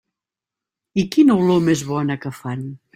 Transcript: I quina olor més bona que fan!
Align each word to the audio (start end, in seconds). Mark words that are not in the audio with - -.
I 1.03 1.05
quina 1.17 1.37
olor 1.45 1.63
més 1.69 1.87
bona 1.95 2.21
que 2.27 2.37
fan! 2.43 2.71